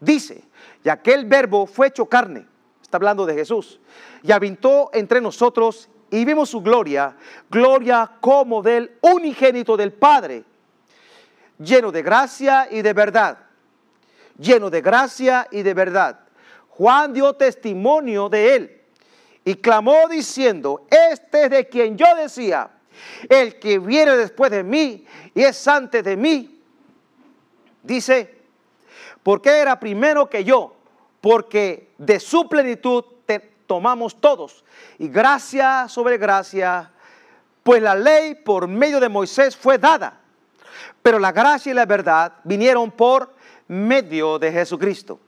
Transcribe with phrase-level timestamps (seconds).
[0.00, 0.44] Dice,
[0.84, 2.46] y aquel verbo fue hecho carne,
[2.82, 3.80] está hablando de Jesús,
[4.22, 7.16] y habitó entre nosotros y vimos su gloria,
[7.50, 10.44] gloria como del unigénito del Padre,
[11.58, 13.38] lleno de gracia y de verdad,
[14.38, 16.20] lleno de gracia y de verdad.
[16.68, 18.82] Juan dio testimonio de él
[19.44, 22.70] y clamó diciendo, este es de quien yo decía,
[23.28, 26.60] el que viene después de mí y es antes de mí.
[27.82, 28.35] Dice,
[29.26, 30.76] porque era primero que yo,
[31.20, 33.04] porque de su plenitud
[33.66, 34.64] tomamos todos.
[35.00, 36.92] Y gracia sobre gracia,
[37.64, 40.20] pues la ley por medio de Moisés fue dada,
[41.02, 43.34] pero la gracia y la verdad vinieron por
[43.66, 45.18] medio de Jesucristo.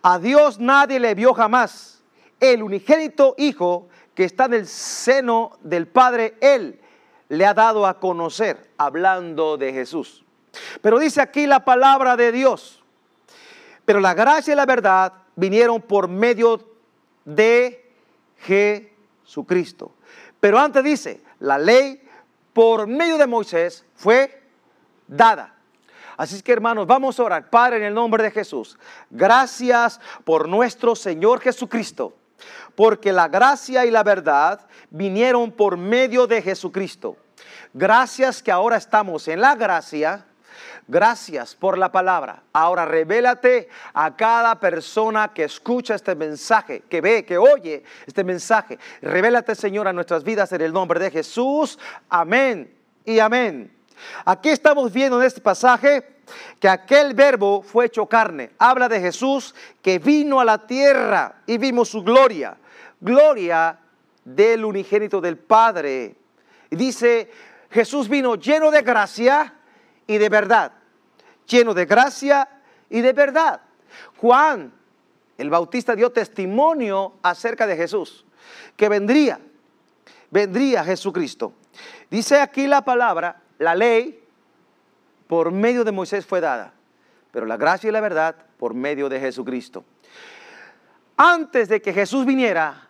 [0.00, 2.02] A Dios nadie le vio jamás.
[2.40, 6.80] El unigénito Hijo que está en el seno del Padre, Él
[7.28, 10.24] le ha dado a conocer, hablando de Jesús.
[10.80, 12.80] Pero dice aquí la palabra de Dios.
[13.84, 16.60] Pero la gracia y la verdad vinieron por medio
[17.24, 17.92] de
[18.38, 19.92] Jesucristo.
[20.40, 22.00] Pero antes dice, la ley
[22.52, 24.42] por medio de Moisés fue
[25.06, 25.54] dada.
[26.16, 27.50] Así es que hermanos, vamos a orar.
[27.50, 28.78] Padre, en el nombre de Jesús,
[29.10, 32.14] gracias por nuestro Señor Jesucristo,
[32.76, 34.60] porque la gracia y la verdad
[34.90, 37.16] vinieron por medio de Jesucristo.
[37.72, 40.24] Gracias que ahora estamos en la gracia
[40.86, 42.42] Gracias por la palabra.
[42.52, 48.78] Ahora revélate a cada persona que escucha este mensaje, que ve, que oye este mensaje.
[49.00, 51.78] Revélate, Señor, a nuestras vidas en el nombre de Jesús.
[52.10, 53.74] Amén y amén.
[54.26, 56.06] Aquí estamos viendo en este pasaje
[56.60, 58.50] que aquel verbo fue hecho carne.
[58.58, 62.58] Habla de Jesús que vino a la tierra y vimos su gloria.
[63.00, 63.78] Gloria
[64.22, 66.14] del unigénito del Padre.
[66.70, 67.30] Dice,
[67.70, 69.54] Jesús vino lleno de gracia
[70.06, 70.72] y de verdad,
[71.46, 72.48] lleno de gracia
[72.90, 73.60] y de verdad.
[74.18, 74.72] Juan,
[75.38, 78.24] el Bautista, dio testimonio acerca de Jesús,
[78.76, 79.40] que vendría,
[80.30, 81.52] vendría Jesucristo.
[82.10, 84.22] Dice aquí la palabra, la ley
[85.26, 86.72] por medio de Moisés fue dada,
[87.30, 89.84] pero la gracia y la verdad por medio de Jesucristo.
[91.16, 92.88] Antes de que Jesús viniera,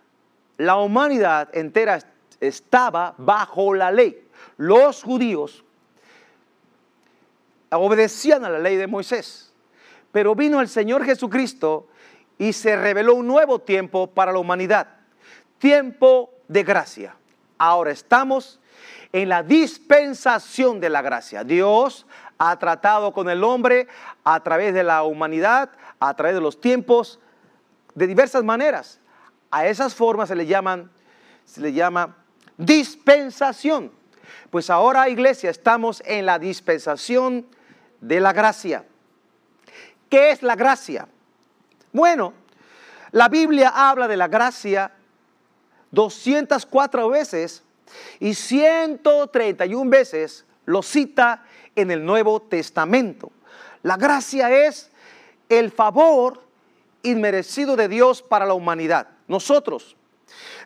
[0.57, 1.99] la humanidad entera
[2.41, 4.29] estaba bajo la ley.
[4.57, 5.65] Los judíos
[7.79, 9.53] obedecían a la ley de Moisés.
[10.13, 11.89] Pero vino el Señor Jesucristo
[12.39, 14.89] y se reveló un nuevo tiempo para la humanidad.
[15.59, 17.17] Tiempo de gracia.
[17.59, 18.61] Ahora estamos
[19.13, 21.45] en la dispensación de la gracia.
[21.45, 22.07] Dios
[22.39, 23.87] ha tratado con el hombre
[24.25, 25.71] a través de la humanidad,
[26.01, 27.21] a través de los tiempos,
[27.95, 29.01] de diversas maneras.
[29.51, 30.91] A esas formas se le llaman,
[31.45, 32.17] se le llama
[32.57, 33.93] dispensación.
[34.51, 37.47] Pues ahora, iglesia, estamos en la dispensación
[38.05, 38.85] de la gracia.
[40.11, 41.09] ¿Qué es la gracia?
[41.93, 42.35] Bueno,
[43.13, 44.93] la Biblia habla de la gracia
[45.91, 47.63] 204 veces
[48.21, 51.45] y 131 veces lo cita
[51.75, 53.33] en el Nuevo Testamento.
[53.83, 54.91] La gracia es
[55.49, 56.43] el favor
[57.03, 59.09] inmerecido de Dios para la humanidad.
[59.29, 59.97] Nosotros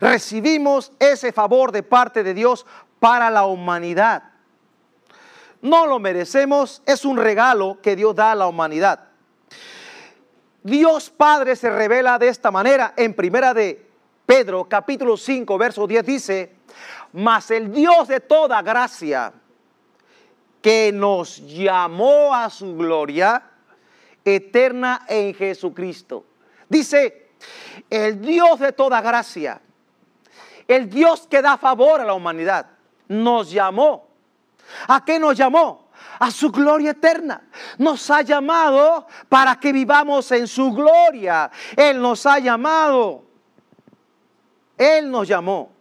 [0.00, 2.66] recibimos ese favor de parte de Dios
[2.98, 4.37] para la humanidad
[5.62, 9.08] no lo merecemos, es un regalo que Dios da a la humanidad.
[10.62, 13.86] Dios Padre se revela de esta manera en primera de
[14.26, 16.54] Pedro capítulo 5 verso 10 dice,
[17.12, 19.32] mas el Dios de toda gracia
[20.60, 23.42] que nos llamó a su gloria
[24.24, 26.26] eterna en Jesucristo.
[26.68, 27.30] Dice,
[27.88, 29.60] el Dios de toda gracia,
[30.66, 32.66] el Dios que da favor a la humanidad,
[33.06, 34.07] nos llamó
[34.86, 35.88] ¿A qué nos llamó?
[36.18, 37.42] A su gloria eterna.
[37.78, 41.50] Nos ha llamado para que vivamos en su gloria.
[41.76, 43.24] Él nos ha llamado.
[44.76, 45.72] Él nos llamó.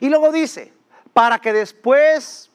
[0.00, 0.72] Y luego dice,
[1.12, 2.50] para que después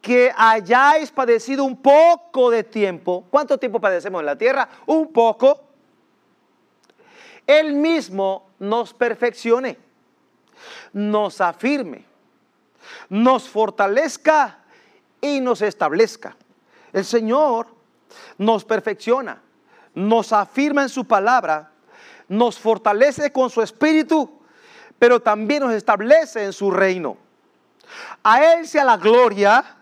[0.00, 4.68] que hayáis padecido un poco de tiempo, ¿cuánto tiempo padecemos en la tierra?
[4.86, 5.60] Un poco.
[7.46, 9.76] Él mismo nos perfeccione,
[10.92, 12.09] nos afirme
[13.08, 14.58] nos fortalezca
[15.20, 16.36] y nos establezca.
[16.92, 17.68] El Señor
[18.38, 19.40] nos perfecciona,
[19.94, 21.70] nos afirma en su palabra,
[22.28, 24.40] nos fortalece con su espíritu,
[24.98, 27.16] pero también nos establece en su reino.
[28.22, 29.76] A Él sea la gloria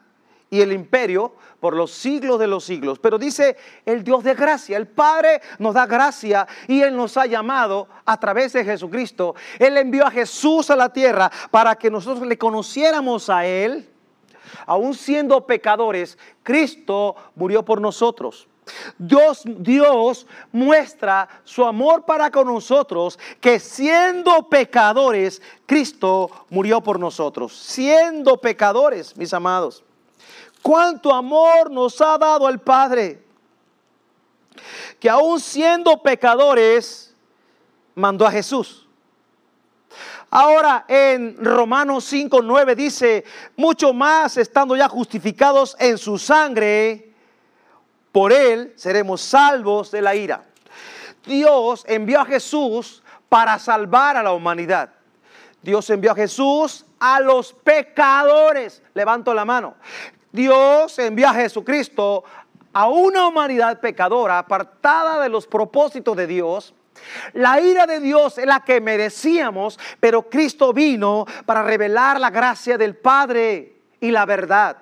[0.51, 2.99] y el imperio por los siglos de los siglos.
[2.99, 7.27] Pero dice el Dios de gracia, el Padre nos da gracia y Él nos ha
[7.27, 9.35] llamado a través de Jesucristo.
[9.59, 13.89] Él envió a Jesús a la tierra para que nosotros le conociéramos a Él.
[14.67, 18.49] Aún siendo pecadores, Cristo murió por nosotros.
[18.99, 27.57] Dios, Dios muestra su amor para con nosotros, que siendo pecadores, Cristo murió por nosotros.
[27.57, 29.85] Siendo pecadores, mis amados.
[30.63, 33.23] Cuánto amor nos ha dado el Padre,
[34.99, 37.15] que aún siendo pecadores,
[37.95, 38.87] mandó a Jesús.
[40.31, 43.25] Ahora en Romanos 5, 9 dice,
[43.57, 47.13] mucho más estando ya justificados en su sangre,
[48.13, 50.45] por él seremos salvos de la ira.
[51.25, 54.91] Dios envió a Jesús para salvar a la humanidad.
[55.63, 58.83] Dios envió a Jesús a los pecadores.
[58.95, 59.77] Levanto la mano.
[60.33, 62.25] Dios envió a Jesucristo
[62.73, 66.75] a una humanidad pecadora, apartada de los propósitos de Dios.
[67.33, 72.77] La ira de Dios es la que merecíamos, pero Cristo vino para revelar la gracia
[72.77, 74.77] del Padre y la verdad.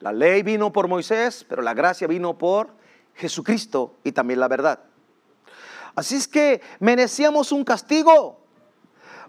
[0.00, 2.68] La ley vino por Moisés, pero la gracia vino por
[3.14, 4.80] Jesucristo y también la verdad.
[5.94, 8.43] Así es que merecíamos un castigo,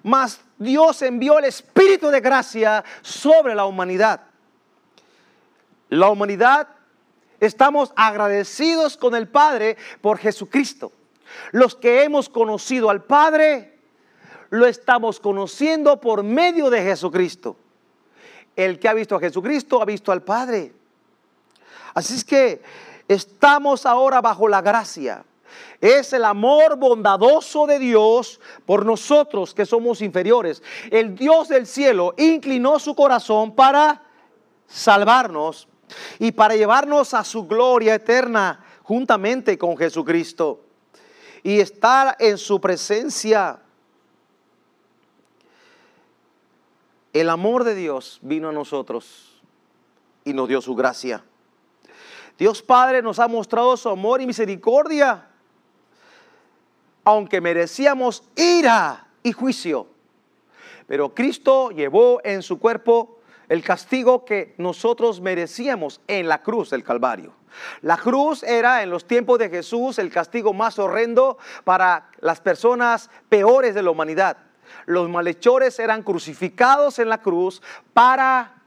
[0.06, 4.22] mas Dios envió el Espíritu de gracia sobre la humanidad.
[5.90, 6.68] La humanidad
[7.40, 10.92] estamos agradecidos con el Padre por Jesucristo.
[11.52, 13.80] Los que hemos conocido al Padre,
[14.52, 17.58] lo estamos conociendo por medio de Jesucristo.
[18.56, 20.72] El que ha visto a Jesucristo ha visto al Padre.
[21.96, 22.62] Así es que
[23.08, 25.26] estamos ahora bajo la gracia.
[25.82, 30.64] Es el amor bondadoso de Dios por nosotros que somos inferiores.
[30.90, 34.04] El Dios del cielo inclinó su corazón para
[34.68, 35.68] salvarnos
[36.20, 40.62] y para llevarnos a su gloria eterna juntamente con Jesucristo
[41.44, 43.60] y estar en su presencia.
[47.14, 49.42] El amor de Dios vino a nosotros
[50.24, 51.24] y nos dio su gracia.
[52.38, 55.30] Dios Padre nos ha mostrado su amor y misericordia,
[57.06, 59.88] aunque merecíamos ira y juicio.
[60.88, 66.84] Pero Cristo llevó en su cuerpo el castigo que nosotros merecíamos en la cruz del
[66.84, 67.32] Calvario.
[67.82, 73.10] La cruz era en los tiempos de Jesús el castigo más horrendo para las personas
[73.30, 74.38] peores de la humanidad
[74.86, 77.62] los malhechores eran crucificados en la cruz
[77.94, 78.62] para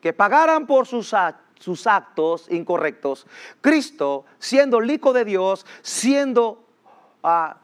[0.00, 3.26] que pagaran por sus, actos incorrectos.
[3.60, 6.64] Cristo, siendo el Hijo de Dios, siendo
[7.22, 7.56] ah,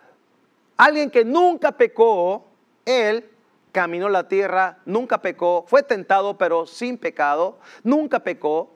[0.77, 2.45] alguien que nunca pecó,
[2.85, 3.29] Él
[3.73, 8.71] caminó la tierra, nunca pecó, fue tentado pero sin pecado, nunca pecó.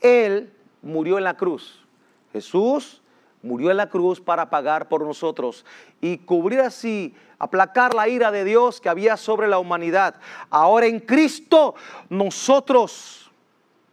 [0.00, 0.52] Él
[0.82, 1.84] murió en la cruz.
[2.32, 3.02] Jesús
[3.42, 5.64] murió en la cruz para pagar por nosotros
[6.00, 10.16] y cubrir así, aplacar la ira de Dios que había sobre la humanidad.
[10.50, 11.74] Ahora en Cristo
[12.08, 13.30] nosotros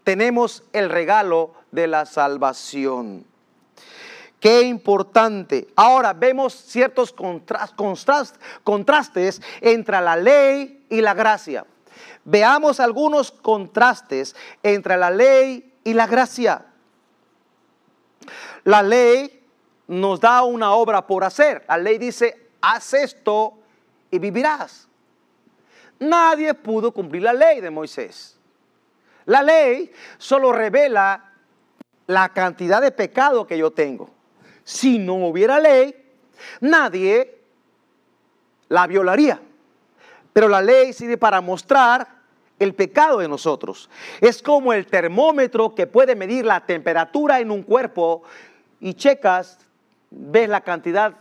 [0.03, 3.25] tenemos el regalo de la salvación.
[4.43, 5.69] Qué importante.
[5.73, 7.15] Ahora vemos ciertos
[8.65, 11.65] contrastes entre la ley y la gracia.
[12.25, 16.65] Veamos algunos contrastes entre la ley y la gracia.
[18.65, 19.47] La ley
[19.87, 21.63] nos da una obra por hacer.
[21.69, 23.53] La ley dice, haz esto
[24.11, 24.89] y vivirás.
[25.99, 28.37] Nadie pudo cumplir la ley de Moisés.
[29.23, 31.31] La ley solo revela
[32.07, 34.09] la cantidad de pecado que yo tengo.
[34.63, 35.95] Si no hubiera ley,
[36.61, 37.37] nadie
[38.69, 39.39] la violaría.
[40.31, 42.07] Pero la ley sirve para mostrar
[42.59, 43.89] el pecado de nosotros.
[44.21, 48.23] Es como el termómetro que puede medir la temperatura en un cuerpo
[48.79, 49.59] y checas
[50.09, 51.15] ves la cantidad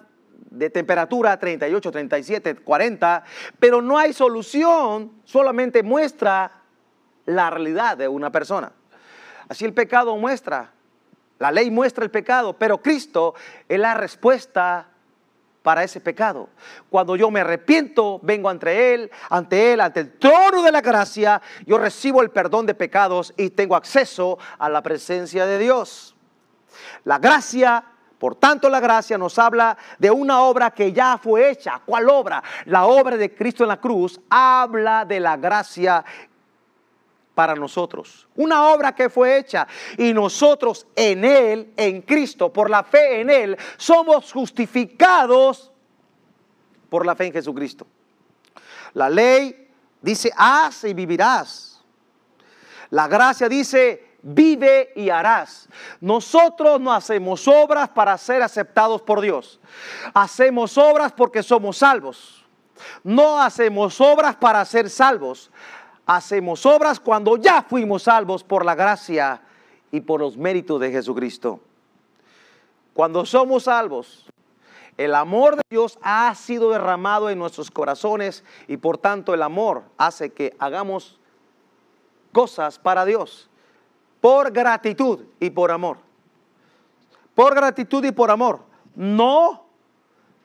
[0.51, 3.25] de temperatura, 38, 37, 40,
[3.59, 6.53] pero no hay solución, solamente muestra
[7.25, 8.73] la realidad de una persona.
[9.49, 10.73] Así el pecado muestra,
[11.43, 13.35] la ley muestra el pecado, pero Cristo
[13.69, 14.87] es la respuesta
[15.65, 16.49] para ese pecado.
[16.89, 21.43] Cuando yo me arrepiento, vengo ante Él, ante Él, ante el trono de la gracia,
[21.67, 26.15] yo recibo el perdón de pecados y tengo acceso a la presencia de Dios.
[27.03, 27.87] La gracia
[28.23, 31.83] por tanto, la gracia nos habla de una obra que ya fue hecha.
[31.85, 32.41] ¿Cuál obra?
[32.67, 36.05] La obra de Cristo en la cruz habla de la gracia
[37.35, 38.29] para nosotros.
[38.37, 43.31] Una obra que fue hecha y nosotros en Él, en Cristo, por la fe en
[43.31, 45.73] Él, somos justificados
[46.89, 47.87] por la fe en Jesucristo.
[48.95, 49.71] La ley
[50.01, 51.83] dice, haz y vivirás.
[52.91, 55.69] La gracia dice, vive y harás.
[56.01, 59.61] Nosotros no hacemos obras para ser aceptados por Dios.
[60.13, 62.45] Hacemos obras porque somos salvos.
[63.03, 65.51] No hacemos obras para ser salvos.
[66.15, 69.41] Hacemos obras cuando ya fuimos salvos por la gracia
[69.91, 71.59] y por los méritos de Jesucristo.
[72.93, 74.27] Cuando somos salvos,
[74.99, 79.85] el amor de Dios ha sido derramado en nuestros corazones y por tanto el amor
[79.97, 81.19] hace que hagamos
[82.31, 83.49] cosas para Dios
[84.21, 85.97] por gratitud y por amor.
[87.35, 88.61] Por gratitud y por amor.
[88.95, 89.65] No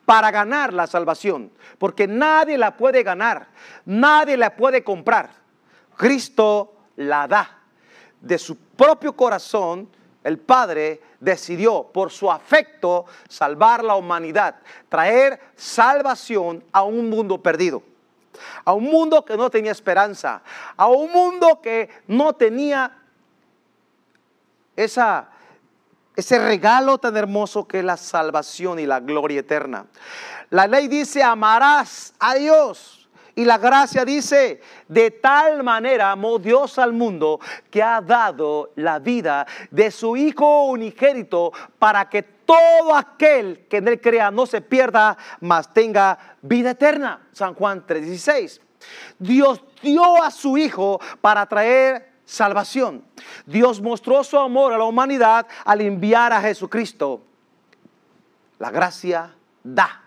[0.05, 3.49] para ganar la salvación, porque nadie la puede ganar,
[3.83, 5.45] nadie la puede comprar.
[5.97, 7.57] Cristo la da
[8.21, 9.89] de su propio corazón.
[10.23, 14.55] El Padre decidió por su afecto salvar la humanidad,
[14.89, 17.81] traer salvación a un mundo perdido,
[18.63, 20.41] a un mundo que no tenía esperanza,
[20.75, 22.97] a un mundo que no tenía
[24.75, 25.29] esa,
[26.15, 29.87] ese regalo tan hermoso que es la salvación y la gloria eterna.
[30.49, 32.96] La ley dice, amarás a Dios.
[33.37, 37.39] Y la gracia dice, de tal manera amó Dios al mundo
[37.69, 43.89] que ha dado la vida de su Hijo unigénito para que todo aquel que en
[43.89, 47.27] él crea no se pierda, mas tenga vida eterna.
[47.31, 48.59] San Juan 3:16.
[49.19, 53.05] Dios dio a su Hijo para traer salvación.
[53.45, 57.21] Dios mostró su amor a la humanidad al enviar a Jesucristo.
[58.57, 60.06] La gracia da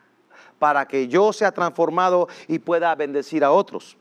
[0.61, 3.97] para que yo sea transformado y pueda bendecir a otros.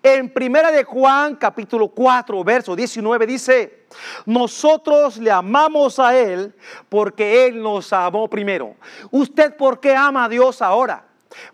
[0.00, 3.86] En primera de Juan capítulo 4 verso 19 dice,
[4.24, 6.54] nosotros le amamos a Él
[6.88, 8.76] porque Él nos amó primero.
[9.10, 11.04] ¿Usted por qué ama a Dios ahora?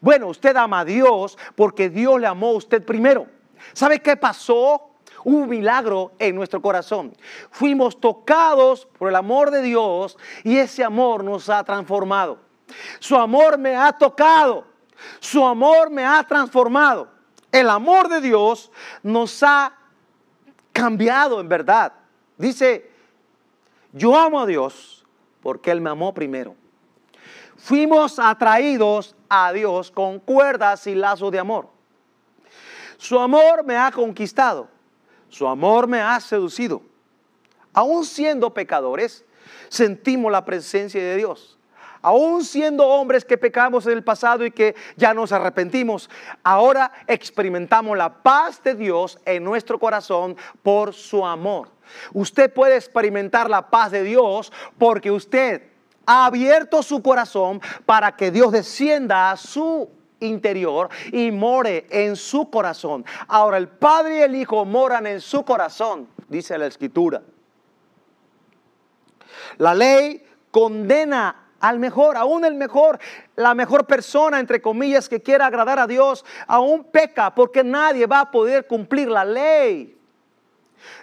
[0.01, 3.27] Bueno, usted ama a Dios porque Dios le amó a usted primero.
[3.73, 4.91] ¿Sabe qué pasó?
[5.25, 7.17] un milagro en nuestro corazón.
[7.51, 12.44] Fuimos tocados por el amor de Dios y ese amor nos ha transformado.
[12.99, 14.66] Su amor me ha tocado.
[15.21, 17.09] Su amor me ha transformado.
[17.52, 18.71] El amor de Dios
[19.02, 19.75] nos ha
[20.73, 21.92] cambiado en verdad.
[22.37, 22.90] Dice,
[23.92, 25.04] yo amo a Dios
[25.40, 26.56] porque Él me amó primero.
[27.56, 31.68] Fuimos atraídos a Dios con cuerdas y lazos de amor.
[32.99, 34.68] Su amor me ha conquistado.
[35.28, 36.83] Su amor me ha seducido.
[37.73, 39.25] Aún siendo pecadores,
[39.68, 41.59] sentimos la presencia de Dios.
[42.04, 46.11] Aún siendo hombres que pecamos en el pasado y que ya nos arrepentimos,
[46.42, 51.70] ahora experimentamos la paz de Dios en nuestro corazón por su amor.
[52.12, 55.62] Usted puede experimentar la paz de Dios porque usted
[56.04, 59.88] ha abierto su corazón para que Dios descienda a su
[60.20, 63.06] interior y more en su corazón.
[63.28, 67.23] Ahora el Padre y el Hijo moran en su corazón, dice la Escritura.
[69.56, 72.99] La ley condena al mejor, aún el mejor,
[73.37, 78.21] la mejor persona, entre comillas, que quiera agradar a Dios, aún peca porque nadie va
[78.21, 79.97] a poder cumplir la ley.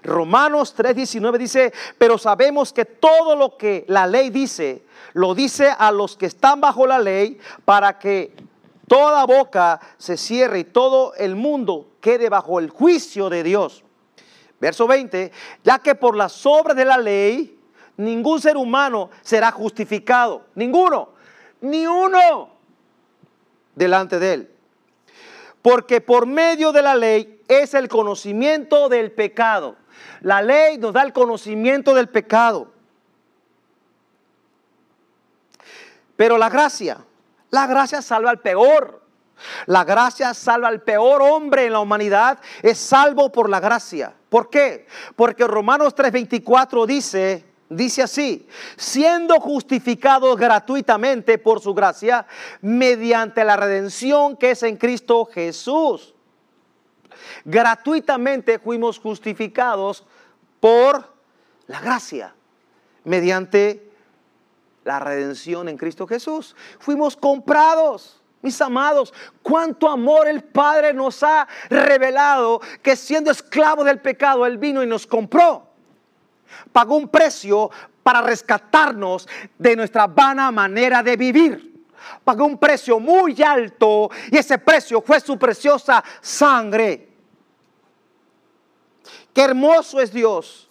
[0.03, 5.91] Romanos 3:19 dice, pero sabemos que todo lo que la ley dice, lo dice a
[5.91, 8.31] los que están bajo la ley para que
[8.87, 13.83] toda boca se cierre y todo el mundo quede bajo el juicio de Dios.
[14.59, 15.31] Verso 20,
[15.63, 17.57] ya que por las obras de la ley
[17.97, 21.09] ningún ser humano será justificado, ninguno,
[21.61, 22.49] ni uno
[23.75, 24.51] delante de él.
[25.61, 29.75] Porque por medio de la ley es el conocimiento del pecado.
[30.21, 32.71] La ley nos da el conocimiento del pecado.
[36.15, 37.05] Pero la gracia
[37.51, 39.01] la gracia salva al peor.
[39.65, 42.39] La gracia salva al peor hombre en la humanidad.
[42.63, 44.13] Es salvo por la gracia.
[44.29, 44.87] ¿Por qué?
[45.15, 52.27] Porque Romanos 3:24 dice, dice así, siendo justificados gratuitamente por su gracia,
[52.61, 56.13] mediante la redención que es en Cristo Jesús.
[57.45, 60.05] Gratuitamente fuimos justificados
[60.59, 61.13] por
[61.67, 62.35] la gracia,
[63.05, 63.89] mediante
[64.83, 66.55] la redención en Cristo Jesús.
[66.79, 68.17] Fuimos comprados.
[68.43, 69.13] Mis amados,
[69.43, 74.87] cuánto amor el Padre nos ha revelado que siendo esclavo del pecado, Él vino y
[74.87, 75.70] nos compró.
[76.71, 77.69] Pagó un precio
[78.03, 79.27] para rescatarnos
[79.57, 81.85] de nuestra vana manera de vivir.
[82.23, 87.09] Pagó un precio muy alto y ese precio fue su preciosa sangre.
[89.33, 90.67] Qué hermoso es Dios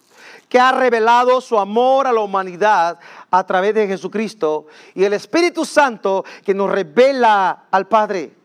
[0.47, 2.99] que ha revelado su amor a la humanidad
[3.31, 8.35] a través de Jesucristo y el Espíritu Santo que nos revela al Padre.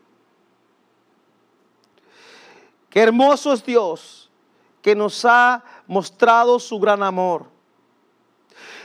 [2.89, 4.31] Qué hermoso es Dios
[4.81, 7.45] que nos ha mostrado su gran amor.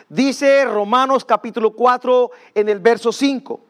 [0.09, 3.61] Dice Romanos capítulo 4 en el verso 5.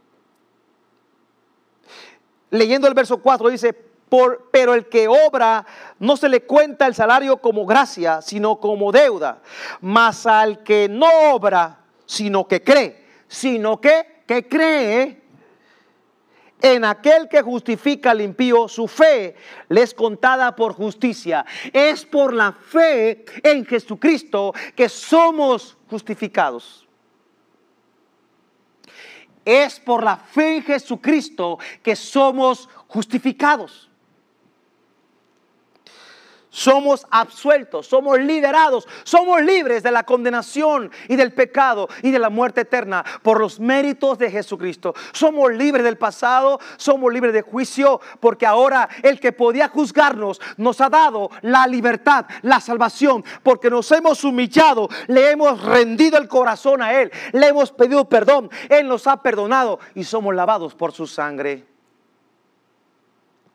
[2.50, 5.64] Leyendo el verso 4 dice, Por, pero el que obra
[5.98, 9.40] no se le cuenta el salario como gracia, sino como deuda.
[9.80, 15.21] Mas al que no obra, sino que cree, sino que, que cree
[16.62, 19.34] en aquel que justifica al impío, su fe
[19.68, 21.44] le es contada por justicia.
[21.72, 26.86] Es por la fe en Jesucristo que somos justificados.
[29.44, 33.91] Es por la fe en Jesucristo que somos justificados
[36.52, 42.28] somos absueltos, somos liberados, somos libres de la condenación y del pecado y de la
[42.28, 44.94] muerte eterna por los méritos de Jesucristo.
[45.12, 50.82] Somos libres del pasado, somos libres de juicio, porque ahora el que podía juzgarnos nos
[50.82, 56.82] ha dado la libertad, la salvación, porque nos hemos humillado, le hemos rendido el corazón
[56.82, 61.06] a Él, le hemos pedido perdón, Él nos ha perdonado y somos lavados por su
[61.06, 61.64] sangre.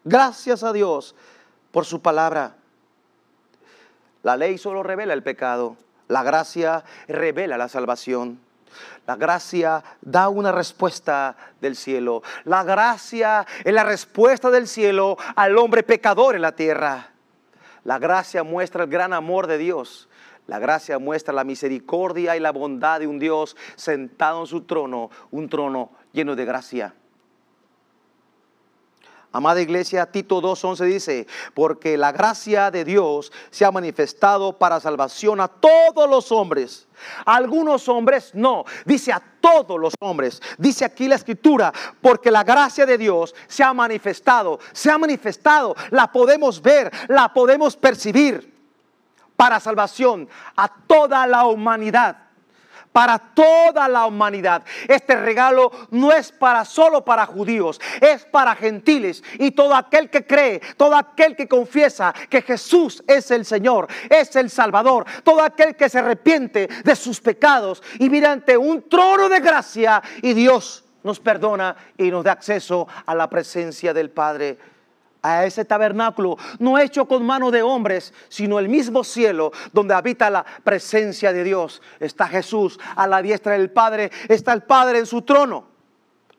[0.04, 1.13] Gracias a Dios
[1.70, 2.57] por su palabra.
[4.24, 5.78] La ley solo revela el pecado.
[6.08, 8.40] La gracia revela la salvación.
[9.06, 12.24] La gracia da una respuesta del cielo.
[12.44, 17.12] La gracia es la respuesta del cielo al hombre pecador en la tierra.
[17.84, 20.10] La gracia muestra el gran amor de Dios.
[20.46, 25.10] La gracia muestra la misericordia y la bondad de un Dios sentado en su trono,
[25.32, 26.94] un trono lleno de gracia.
[29.31, 35.41] Amada iglesia, Tito 2.11 dice, porque la gracia de Dios se ha manifestado para salvación
[35.41, 36.88] a todos los hombres.
[37.25, 40.41] algunos hombres no, dice a todos los hombres.
[40.57, 45.75] Dice aquí la escritura, porque la gracia de Dios se ha manifestado, se ha manifestado,
[45.91, 48.55] la podemos ver, la podemos percibir
[49.36, 52.26] para salvación a toda la humanidad
[52.98, 54.63] para toda la humanidad.
[54.88, 60.25] Este regalo no es para solo para judíos, es para gentiles y todo aquel que
[60.25, 65.75] cree, todo aquel que confiesa que Jesús es el Señor, es el Salvador, todo aquel
[65.75, 70.84] que se arrepiente de sus pecados y mira ante un trono de gracia y Dios
[71.04, 74.57] nos perdona y nos da acceso a la presencia del Padre
[75.27, 80.29] a ese tabernáculo, no hecho con mano de hombres, sino el mismo cielo donde habita
[80.29, 81.81] la presencia de Dios.
[82.00, 85.66] Está Jesús a la diestra del Padre, está el Padre en su trono.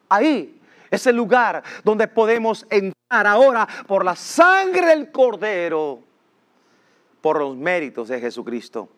[0.08, 6.02] Ahí es el lugar donde podemos entrar ahora por la sangre del Cordero,
[7.20, 8.88] por los méritos de Jesucristo.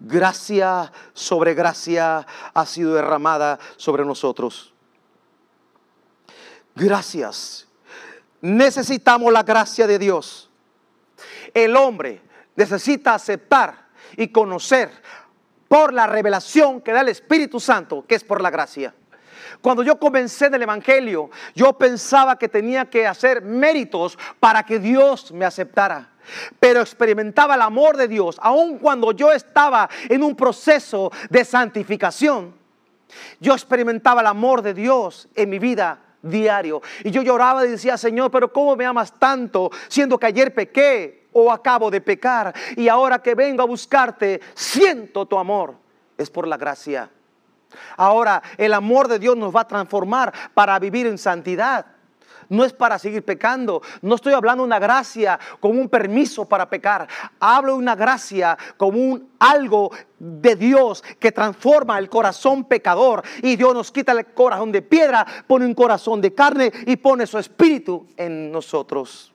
[0.00, 4.72] Gracia sobre gracia ha sido derramada sobre nosotros.
[6.74, 7.68] Gracias
[8.42, 10.50] necesitamos la gracia de Dios.
[11.54, 12.20] El hombre
[12.54, 14.90] necesita aceptar y conocer
[15.68, 18.94] por la revelación que da el Espíritu Santo, que es por la gracia.
[19.62, 24.78] Cuando yo comencé en el Evangelio, yo pensaba que tenía que hacer méritos para que
[24.78, 26.10] Dios me aceptara.
[26.58, 32.54] Pero experimentaba el amor de Dios, aun cuando yo estaba en un proceso de santificación.
[33.40, 36.80] Yo experimentaba el amor de Dios en mi vida diario.
[37.04, 41.26] Y yo lloraba y decía, Señor, pero ¿cómo me amas tanto siendo que ayer pequé
[41.32, 45.74] o acabo de pecar y ahora que vengo a buscarte, siento tu amor?
[46.16, 47.10] Es por la gracia.
[47.96, 51.86] Ahora el amor de Dios nos va a transformar para vivir en santidad
[52.52, 53.82] no es para seguir pecando.
[54.02, 57.08] No estoy hablando de una gracia como un permiso para pecar.
[57.40, 63.22] Hablo de una gracia como un algo de Dios que transforma el corazón pecador.
[63.42, 67.26] Y Dios nos quita el corazón de piedra, pone un corazón de carne y pone
[67.26, 69.32] su espíritu en nosotros.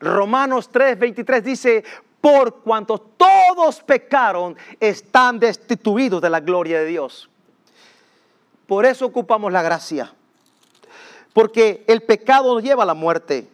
[0.00, 1.84] Romanos 3:23 dice,
[2.20, 7.30] por cuanto todos pecaron, están destituidos de la gloria de Dios.
[8.66, 10.12] Por eso ocupamos la gracia.
[11.32, 13.48] Porque el pecado nos lleva a la muerte.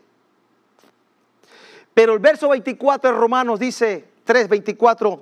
[1.95, 5.21] Pero el verso 24 de Romanos dice, 3:24,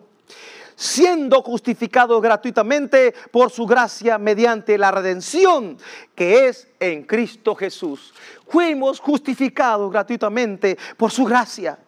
[0.76, 5.76] siendo justificados gratuitamente por su gracia mediante la redención
[6.14, 8.14] que es en Cristo Jesús.
[8.46, 11.78] Fuimos justificados gratuitamente por su gracia.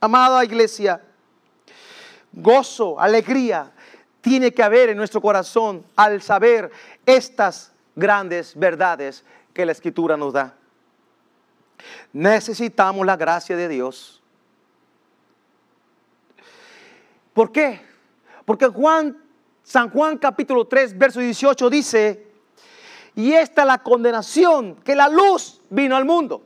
[0.00, 1.00] Amada iglesia,
[2.32, 3.73] gozo, alegría,
[4.24, 6.70] tiene que haber en nuestro corazón al saber
[7.04, 10.54] estas grandes verdades que la escritura nos da.
[12.10, 14.22] Necesitamos la gracia de Dios.
[17.34, 17.82] ¿Por qué?
[18.46, 19.14] Porque Juan,
[19.62, 22.26] San Juan capítulo 3, verso 18 dice,
[23.14, 26.42] y esta es la condenación, que la luz vino al mundo.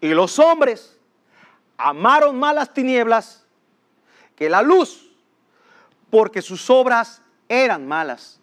[0.00, 0.98] Y los hombres
[1.76, 3.46] amaron más las tinieblas
[4.34, 5.11] que la luz
[6.12, 8.38] porque sus obras eran malas.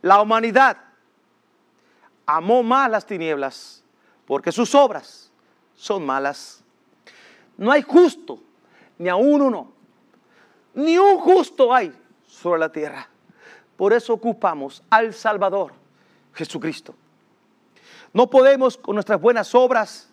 [0.00, 0.76] La humanidad
[2.24, 3.82] amó más las tinieblas,
[4.26, 5.32] porque sus obras
[5.74, 6.62] son malas.
[7.56, 8.40] No hay justo,
[8.96, 9.72] ni aún uno,
[10.72, 11.92] ni un justo hay
[12.28, 13.08] sobre la tierra.
[13.76, 15.72] Por eso ocupamos al Salvador,
[16.32, 16.94] Jesucristo.
[18.12, 20.08] No podemos con nuestras buenas obras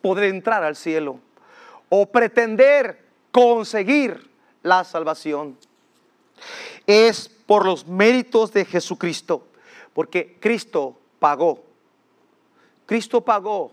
[0.00, 1.18] poder entrar al cielo
[1.90, 4.31] o pretender conseguir
[4.62, 5.56] la salvación.
[6.86, 9.46] Es por los méritos de Jesucristo,
[9.92, 11.62] porque Cristo pagó.
[12.86, 13.72] Cristo pagó.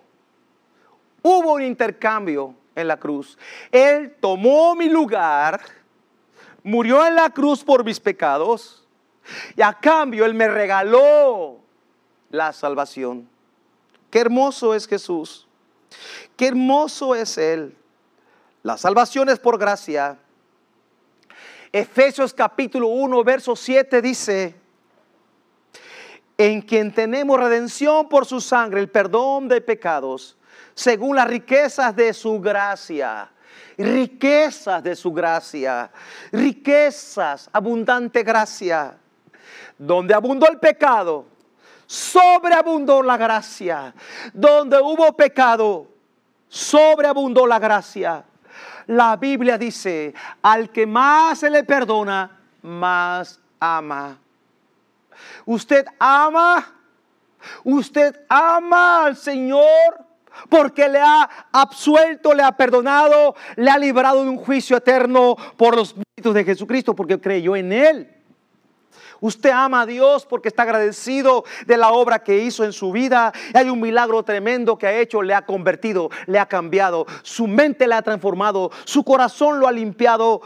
[1.21, 3.37] Hubo un intercambio en la cruz.
[3.71, 5.61] Él tomó mi lugar,
[6.63, 8.87] murió en la cruz por mis pecados
[9.55, 11.57] y a cambio Él me regaló
[12.29, 13.27] la salvación.
[14.09, 15.47] Qué hermoso es Jesús.
[16.35, 17.75] Qué hermoso es Él.
[18.63, 20.17] La salvación es por gracia.
[21.71, 24.55] Efesios capítulo 1, verso 7 dice,
[26.37, 30.37] en quien tenemos redención por su sangre, el perdón de pecados,
[30.73, 33.29] según las riquezas de su gracia.
[33.77, 35.89] Riquezas de su gracia,
[36.31, 38.97] riquezas, abundante gracia.
[39.77, 41.25] Donde abundó el pecado,
[41.85, 43.93] sobreabundó la gracia.
[44.33, 45.87] Donde hubo pecado,
[46.47, 48.25] sobreabundó la gracia.
[48.89, 54.17] La Biblia dice, al que más se le perdona, más ama.
[55.45, 56.73] Usted ama,
[57.63, 60.07] usted ama al Señor
[60.49, 65.75] porque le ha absuelto, le ha perdonado, le ha librado de un juicio eterno por
[65.75, 68.18] los méritos de Jesucristo, porque creyó en Él.
[69.21, 73.33] Usted ama a Dios porque está agradecido de la obra que hizo en su vida.
[73.53, 77.05] Hay un milagro tremendo que ha hecho, le ha convertido, le ha cambiado.
[77.23, 80.41] Su mente le ha transformado, su corazón lo ha limpiado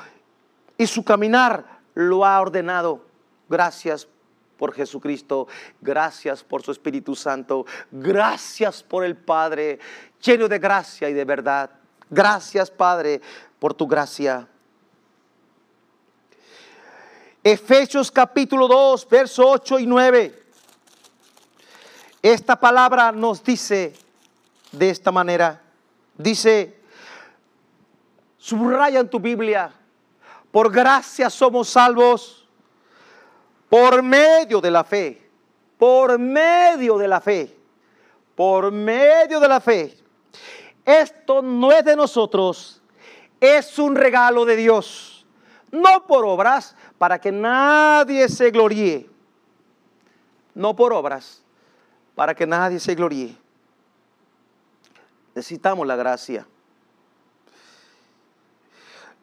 [0.78, 3.06] y su caminar lo ha ordenado.
[3.50, 4.08] Gracias
[4.58, 5.48] por Jesucristo,
[5.82, 9.80] gracias por su Espíritu Santo, gracias por el Padre,
[10.22, 11.70] lleno de gracia y de verdad.
[12.10, 13.22] Gracias Padre
[13.60, 14.48] por tu gracia.
[17.44, 20.44] Efesios capítulo 2, verso 8 y 9.
[22.22, 23.94] Esta palabra nos dice
[24.72, 25.62] de esta manera.
[26.18, 26.80] Dice,
[28.38, 29.74] subraya en tu Biblia,
[30.52, 32.48] por gracia somos salvos
[33.68, 35.30] por medio de la fe,
[35.78, 37.58] por medio de la fe,
[38.36, 39.98] por medio de la fe.
[40.86, 42.82] Esto no es de nosotros,
[43.42, 45.26] es un regalo de Dios,
[45.72, 49.10] no por obras, para que nadie se gloríe.
[50.56, 51.44] No por obras,
[52.16, 53.36] para que nadie se gloríe.
[55.36, 56.48] Necesitamos la gracia.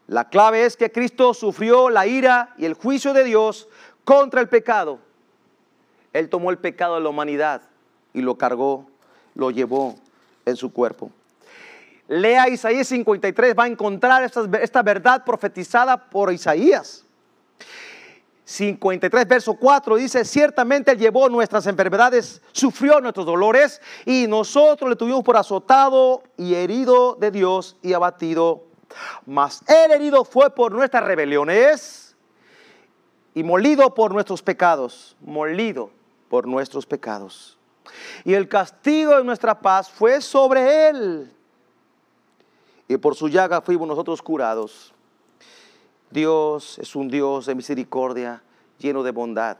[0.08, 3.66] La clave es que Cristo sufrió la ira y el juicio de Dios
[4.04, 4.98] contra el pecado.
[6.12, 7.62] Él tomó el pecado de la humanidad
[8.12, 8.90] y lo cargó,
[9.34, 9.96] lo llevó
[10.44, 11.10] en su cuerpo.
[12.08, 17.06] Lea Isaías 53, va a encontrar esta, esta verdad profetizada por Isaías.
[18.50, 24.96] 53, verso 4 dice, ciertamente Él llevó nuestras enfermedades, sufrió nuestros dolores y nosotros le
[24.96, 28.64] tuvimos por azotado y herido de Dios y abatido.
[29.24, 32.16] Mas el herido fue por nuestras rebeliones
[33.34, 35.90] y molido por nuestros pecados, molido
[36.28, 37.56] por nuestros pecados.
[38.24, 41.32] Y el castigo de nuestra paz fue sobre Él.
[42.88, 44.92] Y por su llaga fuimos nosotros curados.
[46.10, 48.42] Dios es un Dios de misericordia,
[48.78, 49.58] lleno de bondad.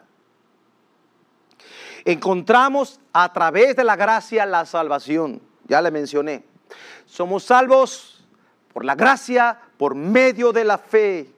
[2.05, 5.41] Encontramos a través de la gracia la salvación.
[5.69, 6.45] Ya le mencioné.
[7.07, 8.25] Somos salvos
[8.73, 11.31] por la gracia, por medio de la fe.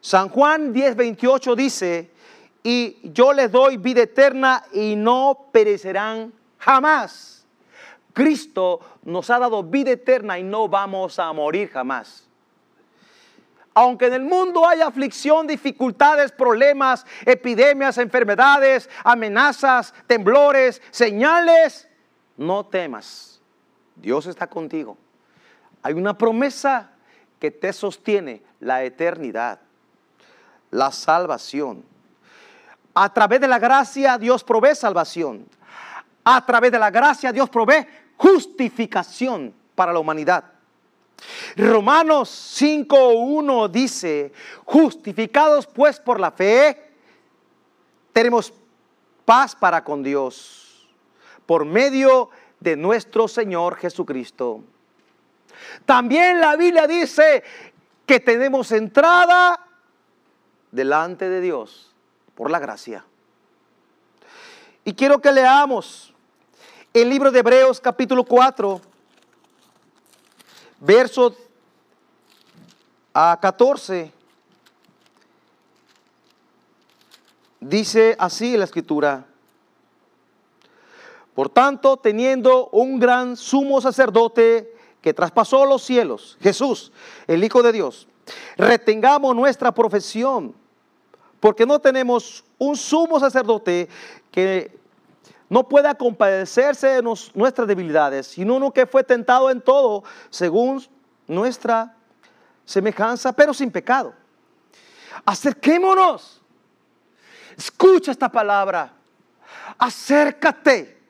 [0.00, 2.10] San Juan 10:28 dice,
[2.62, 7.35] y yo les doy vida eterna y no perecerán jamás.
[8.16, 12.26] Cristo nos ha dado vida eterna y no vamos a morir jamás.
[13.74, 21.86] Aunque en el mundo haya aflicción, dificultades, problemas, epidemias, enfermedades, amenazas, temblores, señales,
[22.38, 23.42] no temas.
[23.96, 24.96] Dios está contigo.
[25.82, 26.92] Hay una promesa
[27.38, 29.60] que te sostiene la eternidad,
[30.70, 31.84] la salvación.
[32.94, 35.46] A través de la gracia Dios provee salvación.
[36.24, 40.44] A través de la gracia Dios provee justificación para la humanidad.
[41.56, 44.32] Romanos 5.1 dice,
[44.64, 46.92] justificados pues por la fe,
[48.12, 48.52] tenemos
[49.24, 50.88] paz para con Dios
[51.46, 54.62] por medio de nuestro Señor Jesucristo.
[55.84, 57.42] También la Biblia dice
[58.04, 59.66] que tenemos entrada
[60.70, 61.94] delante de Dios
[62.34, 63.04] por la gracia.
[64.84, 66.14] Y quiero que leamos
[67.02, 68.80] el libro de Hebreos capítulo 4,
[70.80, 71.36] verso
[73.12, 74.10] a 14.
[77.60, 79.26] Dice así la escritura.
[81.34, 86.92] Por tanto, teniendo un gran sumo sacerdote que traspasó los cielos, Jesús,
[87.26, 88.08] el Hijo de Dios,
[88.56, 90.54] retengamos nuestra profesión,
[91.40, 93.86] porque no tenemos un sumo sacerdote
[94.30, 94.85] que
[95.48, 100.84] no pueda compadecerse de nuestras debilidades, sino uno que fue tentado en todo según
[101.26, 101.94] nuestra
[102.64, 104.12] semejanza, pero sin pecado.
[105.24, 106.42] Acerquémonos.
[107.56, 108.92] Escucha esta palabra.
[109.78, 111.00] Acércate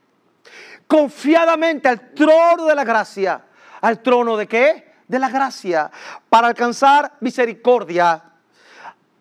[0.87, 3.45] confiadamente al trono de la gracia.
[3.81, 4.95] ¿Al trono de qué?
[5.09, 5.91] De la gracia.
[6.29, 8.23] Para alcanzar misericordia,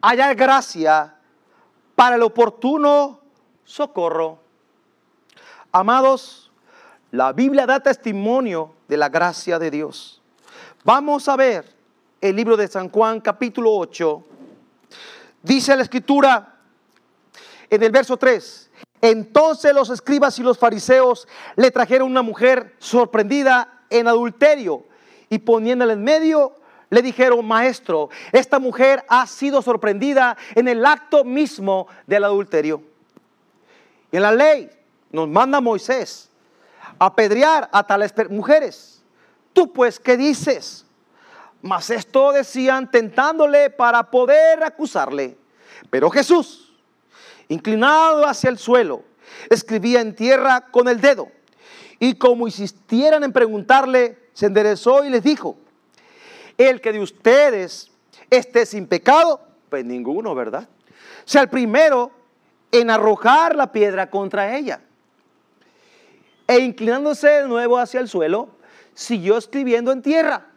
[0.01, 1.15] hallar gracia
[1.95, 3.21] para el oportuno
[3.63, 4.44] socorro.
[5.77, 6.49] Amados,
[7.11, 10.21] la Biblia da testimonio de la gracia de Dios.
[10.85, 11.65] Vamos a ver
[12.21, 14.23] el libro de San Juan capítulo 8.
[15.43, 16.59] Dice la escritura
[17.69, 18.71] en el verso 3.
[19.01, 24.85] Entonces los escribas y los fariseos le trajeron una mujer sorprendida en adulterio
[25.29, 26.55] y poniéndola en medio
[26.89, 32.81] le dijeron, maestro, esta mujer ha sido sorprendida en el acto mismo del adulterio.
[34.13, 34.69] Y en la ley
[35.11, 36.29] nos manda Moisés
[36.99, 39.01] apedrear a tales mujeres.
[39.53, 40.85] Tú pues, ¿qué dices?
[41.61, 45.37] Mas esto decían tentándole para poder acusarle.
[45.89, 46.73] Pero Jesús,
[47.47, 49.03] inclinado hacia el suelo,
[49.49, 51.29] escribía en tierra con el dedo.
[51.99, 55.57] Y como insistieran en preguntarle, se enderezó y les dijo,
[56.57, 57.91] el que de ustedes
[58.29, 60.67] esté sin pecado, pues ninguno, ¿verdad?
[61.23, 62.11] Sea el primero
[62.71, 64.81] en arrojar la piedra contra ella
[66.47, 68.49] e inclinándose de nuevo hacia el suelo,
[68.93, 70.47] siguió escribiendo en tierra.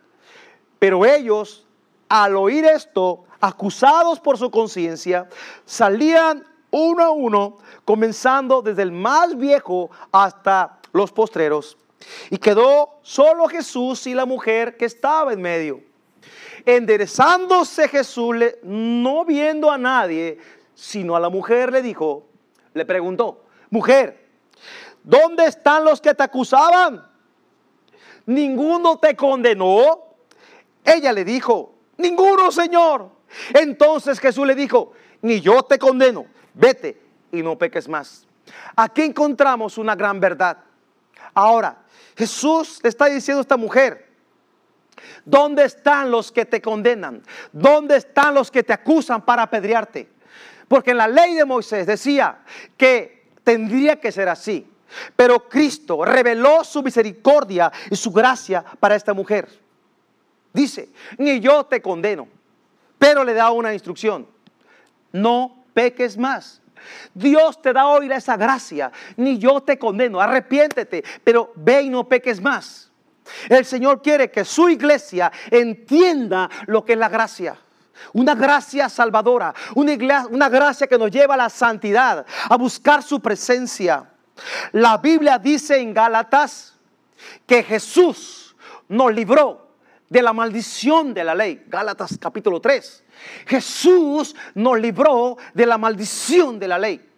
[0.79, 1.67] Pero ellos,
[2.09, 5.29] al oír esto, acusados por su conciencia,
[5.65, 11.77] salían uno a uno, comenzando desde el más viejo hasta los postreros.
[12.31, 15.81] Y quedó solo Jesús y la mujer que estaba en medio.
[16.65, 20.39] Enderezándose Jesús, no viendo a nadie,
[20.75, 22.27] sino a la mujer, le dijo,
[22.75, 24.18] le preguntó, mujer,
[25.09, 27.03] ¿Dónde están los que te acusaban?
[28.27, 30.01] ¿Ninguno te condenó?
[30.85, 33.11] Ella le dijo, ninguno, Señor.
[33.55, 34.93] Entonces Jesús le dijo,
[35.23, 37.01] ni yo te condeno, vete
[37.33, 38.27] y no peques más.
[38.77, 40.59] Aquí encontramos una gran verdad.
[41.33, 41.79] Ahora,
[42.15, 44.11] Jesús le está diciendo a esta mujer,
[45.25, 47.23] ¿dónde están los que te condenan?
[47.51, 50.07] ¿Dónde están los que te acusan para apedrearte?
[50.69, 52.41] Porque en la ley de Moisés decía
[52.77, 54.71] que tendría que ser así.
[55.17, 59.49] Pero Cristo reveló su misericordia y su gracia para esta mujer.
[60.53, 62.29] Dice, ni yo te condeno,
[62.99, 64.27] pero le da una instrucción.
[65.13, 66.61] No peques más.
[67.15, 68.91] Dios te da hoy esa gracia.
[69.17, 72.91] Ni yo te condeno, arrepiéntete, pero ve y no peques más.
[73.49, 77.57] El Señor quiere que su iglesia entienda lo que es la gracia.
[78.13, 83.21] Una gracia salvadora, una, una gracia que nos lleva a la santidad, a buscar su
[83.21, 84.09] presencia.
[84.73, 86.75] La Biblia dice en Gálatas
[87.47, 88.57] que Jesús
[88.89, 89.69] nos libró
[90.09, 91.65] de la maldición de la ley.
[91.67, 93.05] Gálatas capítulo 3.
[93.47, 97.09] Jesús nos libró de la maldición de la ley.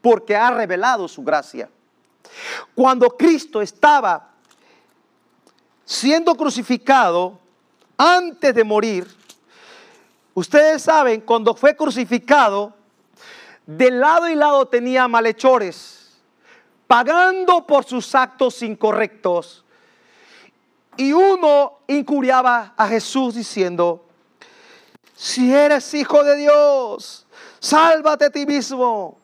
[0.00, 1.68] Porque ha revelado su gracia.
[2.74, 4.30] Cuando Cristo estaba
[5.84, 7.38] siendo crucificado,
[7.96, 9.06] antes de morir,
[10.34, 12.77] ustedes saben, cuando fue crucificado,
[13.68, 16.16] de lado y lado tenía malhechores,
[16.86, 19.62] pagando por sus actos incorrectos.
[20.96, 24.06] Y uno incuriaba a Jesús diciendo,
[25.14, 27.26] si eres hijo de Dios,
[27.58, 29.18] sálvate a ti mismo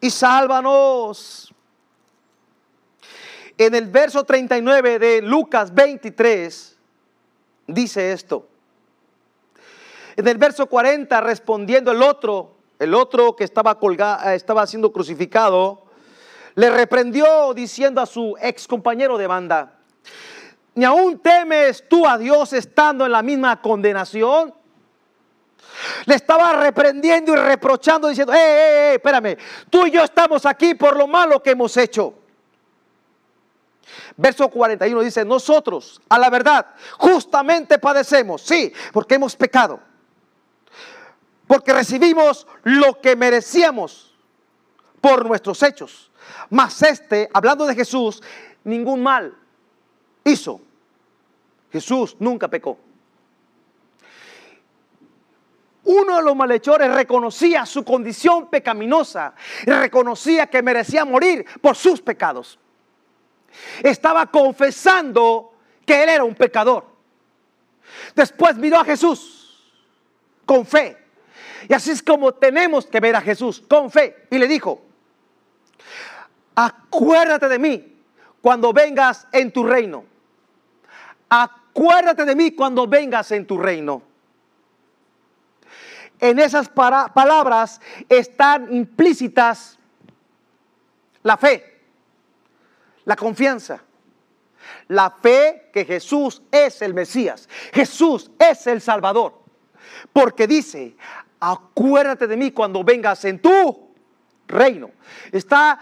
[0.00, 1.52] y sálvanos.
[3.58, 6.76] En el verso 39 de Lucas 23
[7.66, 8.48] dice esto.
[10.16, 14.90] En el verso 40 respondiendo el otro, el otro que estaba, colgado, eh, estaba siendo
[14.90, 15.84] crucificado,
[16.54, 19.78] le reprendió diciendo a su ex compañero de banda,
[20.74, 24.54] ¿ni aún temes tú a Dios estando en la misma condenación?
[26.06, 29.36] Le estaba reprendiendo y reprochando diciendo, eh, eh, eh, espérame,
[29.68, 32.14] tú y yo estamos aquí por lo malo que hemos hecho.
[34.16, 36.66] Verso 41 dice, nosotros, a la verdad,
[36.96, 39.89] justamente padecemos, sí, porque hemos pecado
[41.50, 44.14] porque recibimos lo que merecíamos
[45.00, 46.08] por nuestros hechos.
[46.48, 48.22] Mas este, hablando de Jesús,
[48.62, 49.36] ningún mal
[50.22, 50.60] hizo.
[51.72, 52.78] Jesús nunca pecó.
[55.82, 59.34] Uno de los malhechores reconocía su condición pecaminosa,
[59.64, 62.60] reconocía que merecía morir por sus pecados.
[63.82, 65.52] Estaba confesando
[65.84, 66.86] que él era un pecador.
[68.14, 69.74] Después miró a Jesús
[70.46, 70.99] con fe.
[71.68, 74.26] Y así es como tenemos que ver a Jesús con fe.
[74.30, 74.82] Y le dijo,
[76.54, 78.02] acuérdate de mí
[78.40, 80.04] cuando vengas en tu reino.
[81.28, 84.02] Acuérdate de mí cuando vengas en tu reino.
[86.18, 89.78] En esas palabras están implícitas
[91.22, 91.80] la fe,
[93.04, 93.82] la confianza,
[94.88, 99.40] la fe que Jesús es el Mesías, Jesús es el Salvador.
[100.12, 100.96] Porque dice,
[101.40, 103.90] acuérdate de mí cuando vengas en tu
[104.46, 104.90] reino.
[105.32, 105.80] Está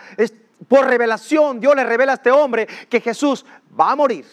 [0.66, 3.44] por revelación, Dios le revela a este hombre que Jesús
[3.78, 4.26] va a morir,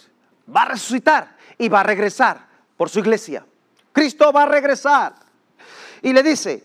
[0.53, 2.45] va a resucitar y va a regresar
[2.77, 3.45] por su iglesia.
[3.91, 5.15] Cristo va a regresar.
[6.01, 6.63] Y le dice,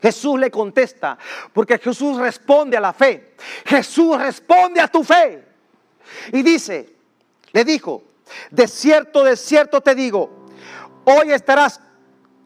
[0.00, 1.18] Jesús le contesta,
[1.52, 3.34] porque Jesús responde a la fe.
[3.64, 5.44] Jesús responde a tu fe.
[6.32, 6.94] Y dice,
[7.52, 8.04] le dijo,
[8.50, 10.46] de cierto, de cierto te digo,
[11.04, 11.80] hoy estarás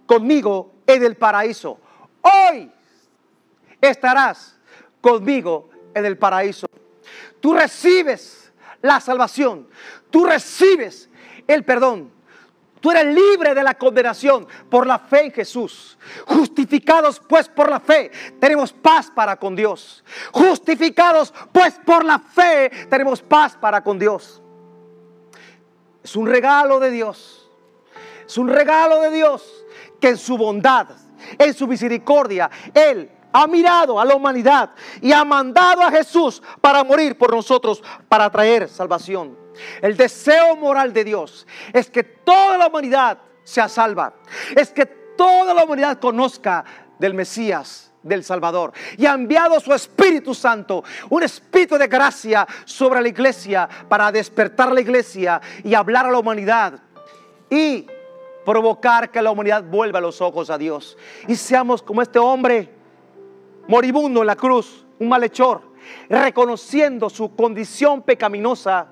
[0.06, 1.78] conmigo en el paraíso.
[2.22, 2.70] Hoy
[3.80, 4.56] estarás
[5.00, 6.66] conmigo en el paraíso.
[7.40, 9.68] Tú recibes la salvación.
[10.10, 11.08] Tú recibes
[11.46, 12.10] el perdón.
[12.80, 15.98] Tú eres libre de la condenación por la fe en Jesús.
[16.26, 20.04] Justificados pues por la fe, tenemos paz para con Dios.
[20.32, 24.42] Justificados pues por la fe, tenemos paz para con Dios.
[26.04, 27.50] Es un regalo de Dios.
[28.26, 29.65] Es un regalo de Dios
[30.08, 30.88] en su bondad,
[31.38, 36.82] en su misericordia, Él ha mirado a la humanidad y ha mandado a Jesús para
[36.84, 39.36] morir por nosotros, para traer salvación.
[39.82, 44.14] El deseo moral de Dios es que toda la humanidad sea salva,
[44.54, 46.64] es que toda la humanidad conozca
[46.98, 48.72] del Mesías, del Salvador.
[48.96, 54.72] Y ha enviado su Espíritu Santo, un espíritu de gracia sobre la iglesia para despertar
[54.72, 56.80] la iglesia y hablar a la humanidad.
[57.50, 57.86] Y
[58.46, 60.96] provocar que la humanidad vuelva los ojos a Dios.
[61.26, 62.70] Y seamos como este hombre
[63.66, 65.62] moribundo en la cruz, un malhechor,
[66.08, 68.86] reconociendo su condición pecaminosa,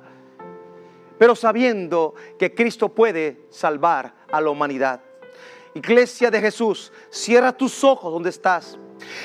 [1.16, 5.00] pero sabiendo que Cristo puede salvar a la humanidad.
[5.74, 8.76] Iglesia de Jesús, cierra tus ojos donde estás.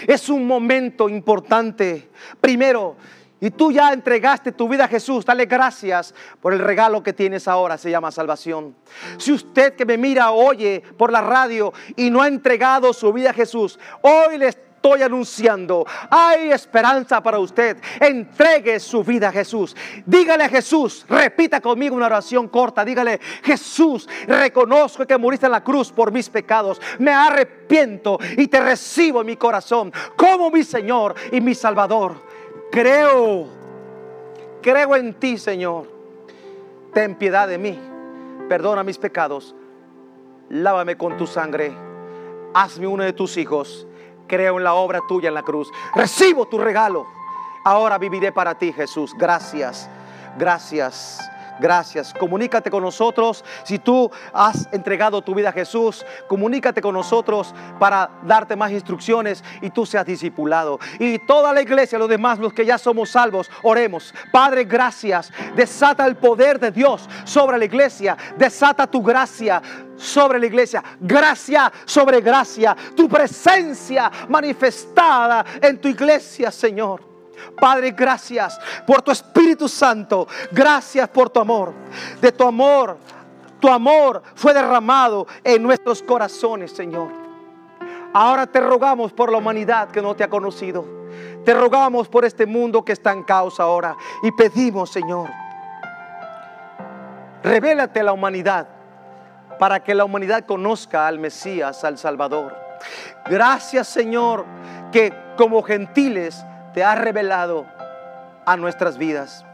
[0.07, 2.09] Es un momento importante.
[2.39, 2.95] Primero,
[3.41, 7.47] y tú ya entregaste tu vida a Jesús, dale gracias por el regalo que tienes
[7.47, 8.75] ahora, se llama salvación.
[9.17, 13.31] Si usted que me mira, oye por la radio y no ha entregado su vida
[13.31, 14.47] a Jesús, hoy le
[14.79, 15.85] estoy anunciando.
[16.09, 17.77] Hay esperanza para usted.
[17.99, 19.75] Entregue su vida a Jesús.
[20.05, 22.85] Dígale a Jesús, repita conmigo una oración corta.
[22.85, 26.81] Dígale, Jesús, reconozco que moriste en la cruz por mis pecados.
[26.97, 32.28] Me arrepiento y te recibo en mi corazón como mi Señor y mi Salvador.
[32.71, 33.47] Creo,
[34.61, 35.87] creo en ti, Señor.
[36.93, 37.79] Ten piedad de mí.
[38.47, 39.55] Perdona mis pecados.
[40.49, 41.71] Lávame con tu sangre.
[42.53, 43.87] Hazme uno de tus hijos
[44.29, 45.69] creo en la obra tuya en la cruz.
[45.93, 47.05] Recibo tu regalo.
[47.65, 49.13] Ahora viviré para ti, Jesús.
[49.17, 49.89] Gracias,
[50.37, 51.19] gracias.
[51.59, 52.13] Gracias.
[52.13, 53.43] Comunícate con nosotros.
[53.63, 59.43] Si tú has entregado tu vida a Jesús, comunícate con nosotros para darte más instrucciones
[59.61, 60.79] y tú seas discipulado.
[60.99, 64.13] Y toda la iglesia, los demás, los que ya somos salvos, oremos.
[64.31, 65.31] Padre, gracias.
[65.55, 68.17] Desata el poder de Dios sobre la iglesia.
[68.37, 69.61] Desata tu gracia
[69.97, 70.83] sobre la iglesia.
[70.99, 72.75] Gracia sobre gracia.
[72.95, 77.08] Tu presencia manifestada en tu iglesia, Señor.
[77.59, 80.27] Padre, gracias por tu Espíritu Santo.
[80.51, 81.73] Gracias por tu amor.
[82.21, 82.97] De tu amor,
[83.59, 87.11] tu amor fue derramado en nuestros corazones, Señor.
[88.13, 90.85] Ahora te rogamos por la humanidad que no te ha conocido.
[91.45, 93.95] Te rogamos por este mundo que está en caos ahora.
[94.23, 95.29] Y pedimos, Señor,
[97.43, 98.67] revélate a la humanidad
[99.59, 102.55] para que la humanidad conozca al Mesías, al Salvador.
[103.25, 104.45] Gracias, Señor,
[104.91, 106.43] que como gentiles
[106.73, 107.65] te ha revelado
[108.45, 109.45] a nuestras vidas.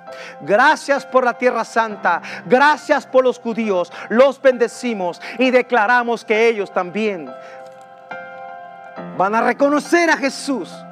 [0.42, 6.72] Gracias por la tierra santa, gracias por los judíos, los bendecimos y declaramos que ellos
[6.72, 7.30] también
[9.18, 10.85] van a reconocer a Jesús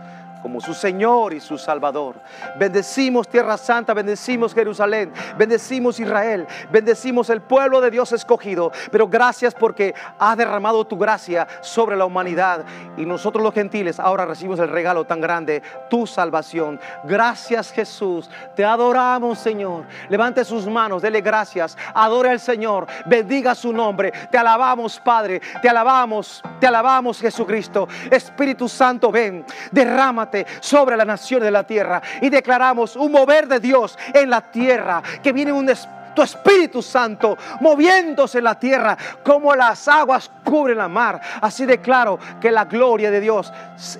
[0.44, 2.18] como su Señor y su Salvador.
[2.60, 8.72] Bendecimos Tierra Santa, bendecimos Jerusalén, bendecimos Israel, bendecimos el pueblo de Dios escogido.
[8.92, 12.66] Pero gracias porque has derramado tu gracia sobre la humanidad
[12.98, 16.80] y nosotros los gentiles ahora recibimos el regalo tan grande, tu salvación.
[17.06, 19.86] Gracias Jesús, te adoramos Señor.
[20.10, 24.12] Levante sus manos, dele gracias, adore al Señor, bendiga su nombre.
[24.30, 27.88] Te alabamos Padre, te alabamos, te alabamos Jesucristo.
[28.12, 33.60] Espíritu Santo, ven, derrámate sobre la nación de la tierra y declaramos un mover de
[33.60, 35.70] Dios en la tierra, que viene un
[36.14, 41.20] tu Espíritu Santo moviéndose en la tierra como las aguas cubren la mar.
[41.42, 43.52] Así declaro que la gloria de Dios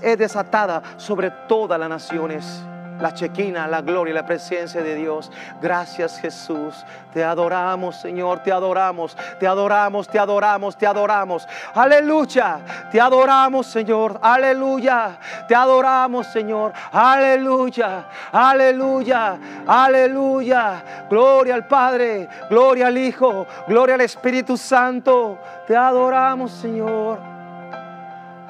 [0.02, 2.64] es desatada sobre todas las naciones
[3.00, 5.32] la chequina, la gloria y la presencia de Dios.
[5.62, 6.86] Gracias Jesús.
[7.14, 11.48] Te adoramos, Señor, te adoramos, te adoramos, te adoramos, te adoramos.
[11.74, 12.60] Aleluya.
[12.92, 14.20] Te adoramos, Señor.
[14.22, 15.20] Aleluya.
[15.48, 16.74] Te adoramos, Señor.
[16.92, 18.06] Aleluya.
[18.32, 19.38] Aleluya.
[19.68, 20.84] Aleluya.
[21.10, 25.38] Gloria al Padre, gloria al Hijo, gloria al Espíritu Santo.
[25.68, 27.20] Te adoramos, Señor.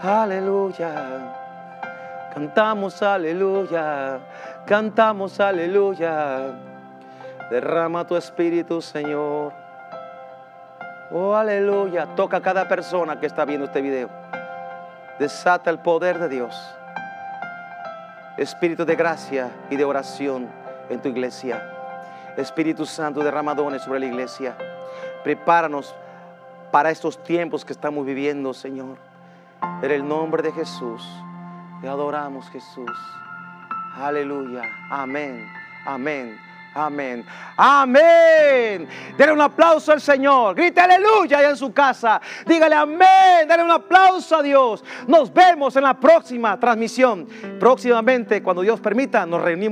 [0.02, 1.33] Aleluya.
[2.34, 4.20] Cantamos aleluya,
[4.66, 6.52] cantamos aleluya.
[7.52, 9.54] Derrama tu espíritu, Señor.
[11.12, 12.08] Oh, aleluya.
[12.16, 14.10] Toca a cada persona que está viendo este video.
[15.20, 16.56] Desata el poder de Dios.
[18.36, 20.48] Espíritu de gracia y de oración
[20.90, 21.62] en tu iglesia.
[22.36, 24.56] Espíritu Santo, derrama dones sobre la iglesia.
[25.24, 25.94] Prepáranos
[26.72, 28.98] para estos tiempos que estamos viviendo, Señor.
[29.84, 31.08] En el nombre de Jesús.
[31.84, 32.90] Te adoramos, Jesús.
[33.98, 34.62] Aleluya.
[34.90, 35.46] Amén.
[35.86, 36.40] Amén.
[36.74, 37.26] Amén.
[37.58, 38.88] Amén.
[39.18, 40.56] Dale un aplauso al Señor.
[40.56, 42.22] Grite aleluya allá en su casa.
[42.46, 43.48] Dígale amén.
[43.50, 44.82] Dale un aplauso a Dios.
[45.08, 47.28] Nos vemos en la próxima transmisión.
[47.60, 49.72] Próximamente, cuando Dios permita, nos reunimos.